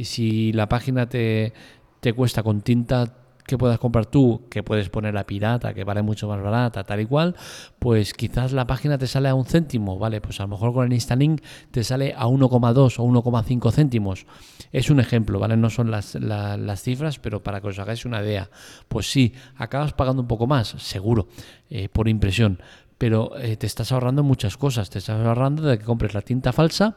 si 0.00 0.52
la 0.52 0.68
página 0.68 1.08
te, 1.08 1.52
te 2.00 2.12
cuesta 2.12 2.42
con 2.42 2.60
tinta 2.60 3.23
que 3.46 3.58
puedas 3.58 3.78
comprar 3.78 4.06
tú, 4.06 4.46
que 4.48 4.62
puedes 4.62 4.88
poner 4.88 5.14
la 5.14 5.26
pirata, 5.26 5.74
que 5.74 5.84
vale 5.84 6.02
mucho 6.02 6.28
más 6.28 6.42
barata, 6.42 6.84
tal 6.84 7.00
y 7.00 7.06
cual, 7.06 7.36
pues 7.78 8.14
quizás 8.14 8.52
la 8.52 8.66
página 8.66 8.96
te 8.98 9.06
sale 9.06 9.28
a 9.28 9.34
un 9.34 9.44
céntimo, 9.44 9.98
¿vale? 9.98 10.20
Pues 10.20 10.40
a 10.40 10.44
lo 10.44 10.48
mejor 10.48 10.72
con 10.72 10.86
el 10.86 10.92
Instalink 10.92 11.42
te 11.70 11.84
sale 11.84 12.14
a 12.16 12.26
1,2 12.26 12.98
o 12.98 13.04
1,5 13.04 13.72
céntimos. 13.72 14.26
Es 14.72 14.90
un 14.90 14.98
ejemplo, 14.98 15.38
¿vale? 15.38 15.56
No 15.56 15.70
son 15.70 15.90
las, 15.90 16.14
las, 16.14 16.82
cifras, 16.82 17.18
pero 17.18 17.42
para 17.42 17.60
que 17.60 17.68
os 17.68 17.78
hagáis 17.78 18.04
una 18.04 18.22
idea. 18.22 18.50
Pues 18.88 19.10
sí, 19.10 19.34
acabas 19.56 19.92
pagando 19.92 20.22
un 20.22 20.28
poco 20.28 20.46
más, 20.46 20.68
seguro, 20.78 21.28
eh, 21.68 21.88
por 21.88 22.08
impresión, 22.08 22.60
pero 22.98 23.36
eh, 23.36 23.56
te 23.56 23.66
estás 23.66 23.92
ahorrando 23.92 24.22
muchas 24.22 24.56
cosas. 24.56 24.88
Te 24.88 24.98
estás 24.98 25.20
ahorrando 25.20 25.62
de 25.62 25.78
que 25.78 25.84
compres 25.84 26.14
la 26.14 26.22
tinta 26.22 26.52
falsa 26.52 26.96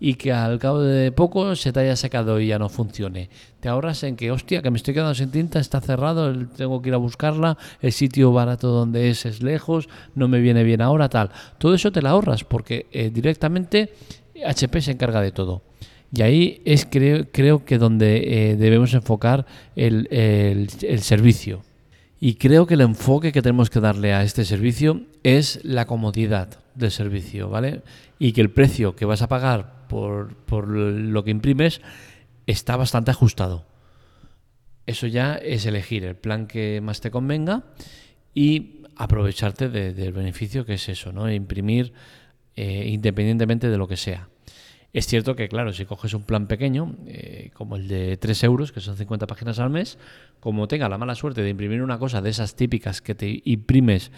y 0.00 0.14
que 0.14 0.32
al 0.32 0.58
cabo 0.58 0.80
de 0.80 1.12
poco 1.12 1.56
se 1.56 1.72
te 1.72 1.80
haya 1.80 1.96
secado 1.96 2.40
y 2.40 2.48
ya 2.48 2.58
no 2.58 2.68
funcione. 2.68 3.30
Te 3.60 3.68
ahorras 3.68 4.02
en 4.04 4.16
que, 4.16 4.30
hostia, 4.30 4.62
que 4.62 4.70
me 4.70 4.76
estoy 4.76 4.94
quedando 4.94 5.14
sin 5.14 5.30
tinta, 5.30 5.58
está 5.58 5.80
cerrado, 5.80 6.32
tengo 6.56 6.80
que 6.80 6.90
ir 6.90 6.94
a 6.94 6.98
buscarla, 6.98 7.58
el 7.80 7.92
sitio 7.92 8.32
barato 8.32 8.68
donde 8.68 9.10
es 9.10 9.26
es 9.26 9.42
lejos, 9.42 9.88
no 10.14 10.28
me 10.28 10.40
viene 10.40 10.62
bien 10.62 10.80
ahora, 10.80 11.08
tal. 11.08 11.30
Todo 11.58 11.74
eso 11.74 11.90
te 11.90 12.02
la 12.02 12.10
ahorras 12.10 12.44
porque 12.44 12.86
eh, 12.92 13.10
directamente 13.12 13.92
HP 14.46 14.80
se 14.80 14.92
encarga 14.92 15.20
de 15.20 15.32
todo. 15.32 15.62
Y 16.12 16.22
ahí 16.22 16.62
es 16.64 16.86
creo, 16.86 17.26
creo 17.30 17.64
que 17.64 17.76
donde 17.76 18.50
eh, 18.50 18.56
debemos 18.56 18.94
enfocar 18.94 19.46
el, 19.76 20.08
el 20.10 21.00
servicio. 21.00 21.62
Y 22.20 22.34
creo 22.34 22.66
que 22.66 22.74
el 22.74 22.80
enfoque 22.80 23.30
que 23.30 23.42
tenemos 23.42 23.70
que 23.70 23.80
darle 23.80 24.12
a 24.12 24.22
este 24.22 24.44
servicio 24.44 25.02
es 25.22 25.60
la 25.64 25.86
comodidad 25.86 26.48
del 26.74 26.90
servicio, 26.90 27.48
¿vale? 27.48 27.82
Y 28.18 28.32
que 28.32 28.40
el 28.40 28.50
precio 28.50 28.96
que 28.96 29.04
vas 29.04 29.22
a 29.22 29.28
pagar 29.28 29.77
por, 29.88 30.68
lo 30.68 31.24
que 31.24 31.30
imprimes 31.30 31.80
está 32.46 32.76
bastante 32.76 33.10
ajustado. 33.10 33.66
Eso 34.86 35.06
ya 35.06 35.34
es 35.34 35.66
elegir 35.66 36.04
el 36.04 36.16
plan 36.16 36.46
que 36.46 36.80
más 36.80 37.00
te 37.00 37.10
convenga 37.10 37.64
y 38.34 38.82
aprovecharte 38.96 39.68
del 39.68 40.12
beneficio 40.12 40.64
que 40.64 40.74
es 40.74 40.88
eso, 40.88 41.12
¿no? 41.12 41.30
Imprimir 41.30 41.92
eh, 42.56 42.88
independientemente 42.88 43.68
de 43.68 43.76
lo 43.76 43.86
que 43.86 43.96
sea. 43.96 44.28
Es 44.92 45.06
cierto 45.06 45.36
que, 45.36 45.48
claro, 45.48 45.72
si 45.72 45.84
coges 45.84 46.14
un 46.14 46.22
plan 46.22 46.46
pequeño, 46.46 46.96
eh, 47.06 47.50
como 47.52 47.76
el 47.76 47.88
de 47.88 48.16
3 48.16 48.42
euros, 48.44 48.72
que 48.72 48.80
son 48.80 48.96
50 48.96 49.26
páginas 49.26 49.58
al 49.58 49.68
mes, 49.68 49.98
como 50.40 50.66
tenga 50.66 50.88
la 50.88 50.96
mala 50.96 51.14
suerte 51.14 51.42
de 51.42 51.50
imprimir 51.50 51.82
una 51.82 51.98
cosa 51.98 52.22
de 52.22 52.30
esas 52.30 52.56
típicas 52.56 53.02
que 53.02 53.14
te 53.14 53.42
imprimes 53.44 54.10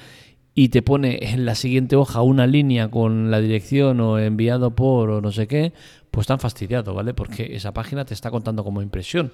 y 0.54 0.70
te 0.70 0.82
pone 0.82 1.18
en 1.22 1.44
la 1.44 1.54
siguiente 1.54 1.96
hoja 1.96 2.22
una 2.22 2.46
línea 2.46 2.90
con 2.90 3.30
la 3.30 3.40
dirección 3.40 4.00
o 4.00 4.18
enviado 4.18 4.74
por 4.74 5.10
o 5.10 5.20
no 5.20 5.32
sé 5.32 5.46
qué, 5.46 5.72
pues 6.10 6.26
tan 6.26 6.40
fastidiado, 6.40 6.94
¿vale? 6.94 7.14
Porque 7.14 7.54
esa 7.54 7.72
página 7.72 8.04
te 8.04 8.14
está 8.14 8.30
contando 8.30 8.64
como 8.64 8.82
impresión 8.82 9.32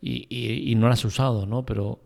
y, 0.00 0.74
no 0.76 0.86
la 0.88 0.94
has 0.94 1.04
usado, 1.04 1.46
¿no? 1.46 1.64
Pero 1.64 2.00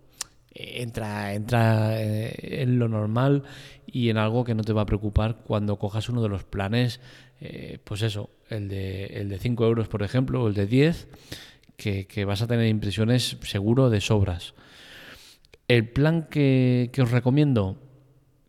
entra, 0.55 1.35
entra 1.35 2.01
eh, 2.01 2.63
en 2.63 2.79
lo 2.79 2.89
normal 2.89 3.43
y 3.87 4.09
en 4.09 4.17
algo 4.17 4.45
que 4.45 4.55
no 4.55 4.63
te 4.63 4.73
va 4.73 4.83
a 4.83 4.87
preocupar 4.87 5.39
cuando 5.45 5.79
cojas 5.79 6.09
uno 6.09 6.23
de 6.23 6.29
los 6.29 6.45
planes, 6.45 7.01
eh, 7.41 7.79
pues 7.85 8.03
eso, 8.03 8.31
el 8.49 8.69
de, 8.69 9.07
el 9.07 9.29
de 9.29 9.39
5 9.39 9.67
euros, 9.67 9.89
por 9.89 10.03
ejemplo, 10.03 10.43
o 10.43 10.49
el 10.49 10.55
de 10.55 10.67
10, 10.67 11.09
que, 11.77 12.25
vas 12.25 12.43
a 12.43 12.47
tener 12.47 12.67
impresiones 12.67 13.37
seguro 13.43 13.91
de 13.91 14.01
sobras. 14.01 14.55
El 15.69 15.89
plan 15.89 16.29
que 16.31 16.91
os 16.99 17.11
recomiendo, 17.11 17.77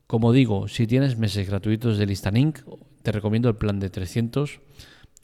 como 0.09 0.33
digo, 0.33 0.67
si 0.67 0.87
tienes 0.87 1.19
meses 1.19 1.47
gratuitos 1.47 1.99
de 1.99 2.07
Listanink, 2.07 2.61
te 3.03 3.11
recomiendo 3.11 3.47
el 3.47 3.57
plan 3.57 3.79
de 3.79 3.91
300 3.91 4.59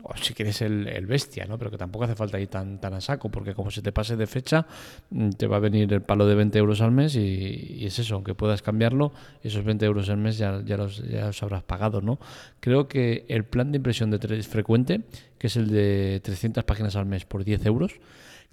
o 0.04 0.16
si 0.16 0.36
quieres 0.36 0.62
el, 0.62 1.08
bestia, 1.08 1.48
¿no? 1.48 1.58
Pero 1.58 1.72
que 1.72 1.78
tampoco 1.80 2.06
hace 2.06 2.14
falta 2.14 2.40
ir 2.40 2.50
tan, 2.50 2.80
tan 2.80 2.94
a 2.94 3.02
saco, 3.02 3.30
porque 3.30 3.56
como 3.56 3.72
se 3.72 3.82
te 3.82 3.92
pase 3.92 4.16
de 4.16 4.28
fecha, 4.28 4.68
mm, 5.10 5.30
te 5.32 5.48
va 5.48 5.56
a 5.58 5.60
venir 5.60 5.92
el 5.92 6.04
palo 6.04 6.28
de 6.28 6.36
20 6.36 6.60
euros 6.60 6.82
al 6.82 6.92
mes 6.92 7.16
y, 7.16 7.84
es 7.84 7.98
eso, 7.98 8.14
aunque 8.14 8.36
puedas 8.36 8.62
cambiarlo, 8.62 9.12
esos 9.42 9.66
20 9.66 9.88
euros 9.88 10.08
al 10.10 10.18
mes 10.18 10.38
ya, 10.38 10.62
ya, 10.64 10.78
los, 10.78 11.04
ya 11.04 11.26
los 11.26 11.42
habrás 11.42 11.64
pagado, 11.64 12.02
¿no? 12.02 12.20
Creo 12.60 12.88
que 12.88 13.26
el 13.28 13.44
plan 13.44 13.72
de 13.72 13.78
impresión 13.78 14.12
de 14.12 14.20
frecuente, 14.44 15.02
que 15.40 15.48
es 15.48 15.56
el 15.56 15.72
de 15.72 16.22
300 16.24 16.64
páginas 16.64 16.96
al 16.96 17.08
mes 17.08 17.26
por 17.26 17.44
10 17.44 17.66
euros, 17.66 17.94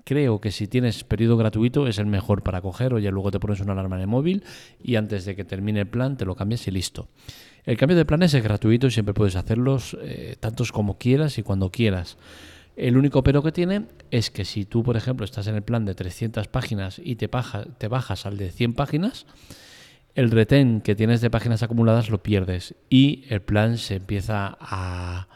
Creo 0.05 0.41
que 0.41 0.51
si 0.51 0.67
tienes 0.67 1.05
periodo 1.05 1.37
gratuito 1.37 1.87
es 1.87 1.99
el 1.99 2.07
mejor 2.07 2.43
para 2.43 2.61
coger, 2.61 2.93
oye, 2.93 3.11
luego 3.11 3.31
te 3.31 3.39
pones 3.39 3.61
una 3.61 3.73
alarma 3.73 3.97
en 3.97 4.03
el 4.03 4.09
móvil 4.09 4.43
y 4.83 4.97
antes 4.97 5.25
de 5.25 5.37
que 5.37 5.45
termine 5.45 5.81
el 5.81 5.87
plan 5.87 6.17
te 6.17 6.25
lo 6.25 6.35
cambias 6.35 6.67
y 6.67 6.73
listo. 6.73 7.09
El 7.65 7.77
cambio 7.77 7.97
de 7.97 8.05
planes 8.05 8.35
es 8.35 8.43
gratuito 8.43 8.89
y 8.89 8.91
siempre 8.91 9.15
puedes 9.15 9.37
hacerlos 9.37 9.97
eh, 10.03 10.37
tantos 10.41 10.73
como 10.73 10.99
quieras 10.99 11.39
y 11.39 11.45
cuando 11.45 11.71
quieras. 11.71 12.19
El 12.75 12.97
único 12.97 13.23
pero 13.23 13.43
que 13.43 13.53
tiene 13.53 13.87
es 14.11 14.31
que 14.31 14.45
si 14.45 14.65
tú, 14.65 14.83
por 14.83 14.97
ejemplo, 14.97 15.25
estás 15.25 15.47
en 15.47 15.55
el 15.55 15.63
plan 15.63 15.85
de 15.85 15.95
300 15.95 16.49
páginas 16.49 17.01
y 17.03 17.17
te, 17.17 17.31
te 17.79 17.89
bajas 17.89 18.27
al 18.27 18.39
de 18.39 18.51
100 18.51 18.75
páginas, 18.75 19.27
el 20.17 20.31
retén 20.33 20.81
que 20.81 20.97
tienes 20.97 21.21
de 21.21 21.31
páginas 21.31 21.63
acumuladas 21.63 22.11
lo 22.11 22.23
pierdes 22.23 22.75
y 22.91 23.25
el 23.29 23.43
plan 23.43 23.79
se 23.79 23.97
empieza 23.97 24.57
a 24.61 25.29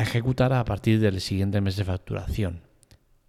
ejecutar 0.00 0.52
a 0.52 0.64
partir 0.64 1.00
del 1.00 1.20
siguiente 1.20 1.60
mes 1.60 1.76
de 1.76 1.84
facturación. 1.84 2.73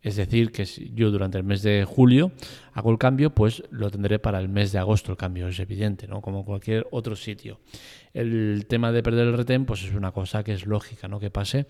Es 0.06 0.18
decir, 0.18 0.52
que 0.52 0.68
si 0.68 0.92
yo 0.94 1.10
durante 1.10 1.40
el 1.40 1.44
mes 1.44 1.64
de 1.64 1.84
julio 1.84 2.32
hago 2.74 2.92
el 2.92 3.00
cambio, 3.00 3.32
pues 3.32 3.64
lo 3.72 3.90
tendré 3.90 4.20
para 4.20 4.40
el 4.40 4.48
mes 4.50 4.72
de 4.72 4.78
agosto 4.78 5.12
el 5.12 5.18
cambio, 5.18 5.48
es 5.48 5.60
evidente, 5.60 6.08
¿no? 6.08 6.22
Como 6.22 6.46
cualquier 6.46 6.86
otro 6.92 7.16
sitio. 7.16 7.60
El 8.14 8.68
tema 8.68 8.92
de 8.92 9.02
perder 9.02 9.26
el 9.30 9.36
retén, 9.36 9.66
pues 9.66 9.84
es 9.84 9.96
una 9.96 10.12
cosa 10.12 10.44
que 10.44 10.54
es 10.54 10.68
lógica, 10.68 11.08
¿no? 11.08 11.20
Que 11.20 11.32
pase. 11.32 11.66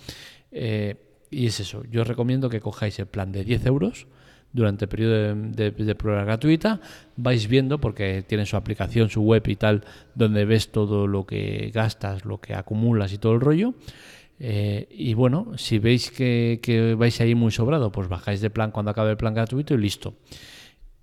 Eh, 0.51 0.95
y 1.31 1.45
es 1.45 1.61
eso. 1.61 1.85
Yo 1.89 2.01
os 2.01 2.07
recomiendo 2.09 2.49
que 2.49 2.59
cojáis 2.59 2.99
el 2.99 3.05
plan 3.05 3.31
de 3.31 3.45
10 3.45 3.67
euros 3.67 4.05
durante 4.51 4.83
el 4.83 4.89
periodo 4.89 5.13
de, 5.33 5.71
de, 5.71 5.95
prueba 5.95 6.25
gratuita. 6.25 6.81
Vais 7.15 7.47
viendo, 7.47 7.79
porque 7.79 8.21
tiene 8.21 8.45
su 8.45 8.57
aplicación, 8.57 9.09
su 9.09 9.21
web 9.21 9.47
y 9.47 9.55
tal, 9.55 9.85
donde 10.13 10.43
ves 10.43 10.73
todo 10.73 11.07
lo 11.07 11.25
que 11.25 11.71
gastas, 11.73 12.25
lo 12.25 12.41
que 12.41 12.53
acumulas 12.53 13.13
y 13.13 13.17
todo 13.17 13.31
el 13.31 13.39
rollo. 13.39 13.75
Eh, 14.39 14.87
y 14.91 15.13
bueno, 15.13 15.57
si 15.57 15.79
veis 15.79 16.11
que, 16.11 16.95
vais 16.97 17.19
a 17.21 17.25
ir 17.25 17.35
muy 17.35 17.51
sobrado, 17.51 17.91
pues 17.91 18.07
bajáis 18.07 18.41
de 18.41 18.49
plan 18.49 18.71
cuando 18.71 18.91
acabe 18.91 19.11
el 19.11 19.17
plan 19.17 19.33
gratuito 19.33 19.73
y 19.73 19.77
listo. 19.77 20.15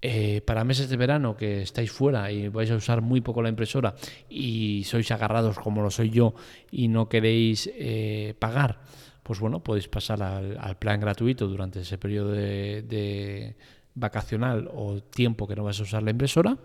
Eh, 0.05 0.41
para 0.41 0.65
meses 0.65 0.89
de 0.89 0.97
verano 0.97 1.37
que 1.37 1.63
estáis 1.63 1.93
fuera 1.93 2.33
y 2.33 2.49
vais 2.49 2.69
a 2.73 2.75
usar 2.75 3.03
muy 3.03 3.21
poco 3.21 3.41
la 3.41 3.49
impresora 3.49 3.95
y 4.29 4.83
sois 4.83 5.09
agarrados 5.13 5.57
como 5.61 5.81
lo 5.81 5.93
soy 5.93 6.11
yo 6.11 6.35
y 6.73 6.89
no 6.89 7.09
queréis 7.09 7.71
eh, 7.73 8.35
pagar, 8.37 8.81
pues 9.23 9.39
bueno, 9.39 9.63
podéis 9.63 9.87
pasar 9.87 10.21
al, 10.21 10.77
plan 10.79 10.99
gratuito 10.99 11.47
durante 11.47 11.83
ese 11.83 11.99
periodo 11.99 12.33
de, 12.33 13.55
vacacional 13.95 14.69
o 14.75 15.01
tiempo 15.03 15.47
que 15.47 15.55
no 15.55 15.63
vas 15.63 15.79
a 15.79 15.85
usar 15.85 16.03
la 16.03 16.11
impresora 16.11 16.59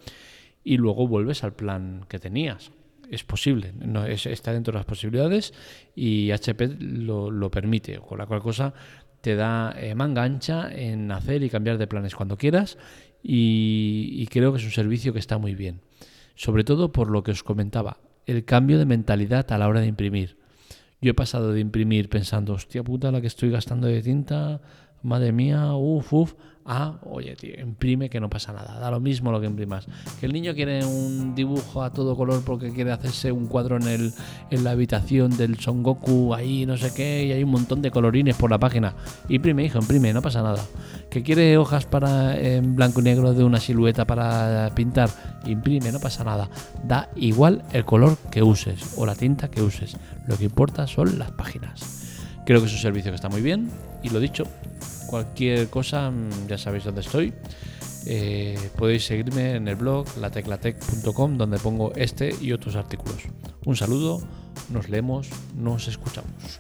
y 0.64 0.78
luego 0.78 1.08
vuelves 1.08 1.44
al 1.44 1.54
plan 1.54 2.06
que 2.10 2.18
tenías. 2.18 2.72
Es 3.10 3.24
posible, 3.24 3.74
no, 3.80 4.06
está 4.06 4.52
dentro 4.52 4.74
de 4.74 4.80
las 4.80 4.86
posibilidades 4.86 5.54
y 5.96 6.32
HP 6.32 6.68
lo, 6.80 7.32
lo 7.32 7.50
permite, 7.50 8.00
con 8.00 8.18
la 8.18 8.26
cual 8.26 8.42
cosa 8.42 8.74
te 9.22 9.36
da 9.36 9.76
eh, 9.78 9.96
manga 9.96 10.24
ancha 10.24 10.70
en 10.72 11.12
hacer 11.12 11.44
y 11.44 11.50
cambiar 11.50 11.78
de 11.78 11.88
planes 11.88 12.16
cuando 12.16 12.38
quieras 12.38 12.78
y, 13.24 14.26
creo 14.28 14.52
que 14.52 14.60
es 14.60 14.66
un 14.66 14.72
servicio 14.72 15.12
que 15.12 15.20
está 15.20 15.38
muy 15.38 15.56
bien. 15.56 15.82
Sobre 16.36 16.64
todo 16.64 16.92
por 16.92 17.10
lo 17.10 17.24
que 17.24 17.32
os 17.32 17.44
comentaba, 17.44 17.98
el 18.26 18.46
cambio 18.46 18.78
de 18.78 18.86
mentalidad 18.86 19.52
a 19.52 19.58
la 19.58 19.68
hora 19.68 19.82
de 19.82 19.88
imprimir. 19.88 20.38
Yo 21.02 21.12
he 21.12 21.14
pasado 21.14 21.52
de 21.52 21.60
imprimir 21.60 22.10
pensando, 22.10 22.54
hostia 22.54 22.84
puta, 22.84 23.12
la 23.12 23.22
que 23.22 23.28
estoy 23.28 23.50
gastando 23.50 23.88
de 23.88 24.02
tinta, 24.02 24.62
madre 25.04 25.32
mía, 25.32 25.74
uff, 25.74 26.14
uff, 26.14 26.34
Ah, 26.70 26.96
oye, 27.10 27.34
tío, 27.38 27.58
imprime 27.62 28.10
que 28.10 28.20
no 28.20 28.30
pasa 28.30 28.52
nada, 28.52 28.78
da 28.78 28.92
lo 28.92 29.00
mismo 29.00 29.32
lo 29.32 29.40
que 29.40 29.48
imprimas. 29.48 29.88
Que 30.20 30.26
el 30.26 30.34
niño 30.34 30.54
quiere 30.54 30.84
un 30.84 31.34
dibujo 31.34 31.82
a 31.82 31.94
todo 31.94 32.18
color 32.18 32.44
porque 32.44 32.74
quiere 32.74 32.92
hacerse 32.92 33.32
un 33.32 33.48
cuadro 33.48 33.78
en, 33.78 33.88
el, 33.88 34.14
en 34.52 34.64
la 34.66 34.72
habitación 34.72 35.38
del 35.38 35.58
Son 35.60 35.82
Goku, 35.82 36.34
ahí 36.34 36.66
no 36.66 36.76
sé 36.76 36.94
qué, 36.94 37.24
y 37.26 37.32
hay 37.32 37.42
un 37.42 37.52
montón 37.52 37.82
de 37.82 37.90
colorines 37.90 38.36
por 38.36 38.52
la 38.52 38.60
página. 38.60 38.96
Imprime, 39.30 39.64
hijo, 39.64 39.80
imprime, 39.80 40.12
no 40.12 40.22
pasa 40.22 40.44
nada. 40.44 40.62
Que 41.10 41.24
quiere 41.24 41.58
hojas 41.58 41.86
para 41.86 42.38
en 42.38 42.76
blanco 42.76 43.00
y 43.00 43.04
negro 43.04 43.34
de 43.34 43.46
una 43.46 43.62
silueta 43.62 44.06
para 44.06 44.70
pintar, 44.76 45.10
imprime, 45.46 45.94
no 45.94 46.02
pasa 46.02 46.26
nada. 46.26 46.50
Da 46.84 47.10
igual 47.16 47.64
el 47.72 47.86
color 47.86 48.18
que 48.30 48.44
uses 48.44 48.94
o 48.98 49.06
la 49.06 49.16
tinta 49.16 49.50
que 49.50 49.62
uses. 49.62 49.96
Lo 50.28 50.38
que 50.38 50.44
importa 50.44 50.86
son 50.86 51.18
las 51.18 51.32
páginas. 51.32 52.04
Creo 52.46 52.60
que 52.60 52.68
es 52.68 52.74
un 52.74 52.80
servicio 52.80 53.12
que 53.12 53.16
está 53.16 53.30
muy 53.30 53.42
bien 53.42 53.70
y 54.04 54.10
lo 54.10 54.20
dicho, 54.20 54.44
Cualquier 55.08 55.70
cosa, 55.70 56.12
mm, 56.12 56.48
ya 56.48 56.58
sabéis 56.58 56.84
dónde 56.84 57.02
estoy. 57.02 57.34
Eh, 58.06 58.58
podéis 58.78 59.06
seguirme 59.06 59.56
en 59.56 59.68
el 59.68 59.76
blog 59.76 60.06
lateclatec.com 60.18 61.38
donde 61.38 61.60
pongo 61.60 61.94
este 61.96 62.34
y 62.40 62.54
otros 62.54 62.76
artículos. 62.76 63.24
Un 63.66 63.76
saludo, 63.76 64.22
nos 64.70 64.88
leemos, 64.88 65.30
nos 65.56 65.88
escuchamos. 65.88 66.60